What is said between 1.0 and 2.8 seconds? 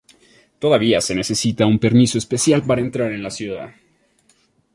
necesita un permiso especial